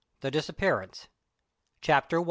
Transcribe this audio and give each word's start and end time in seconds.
THE 0.21 0.31
DISAPPEARANCE. 0.31 1.09
CHAPTER 1.81 2.17
I. 2.17 2.19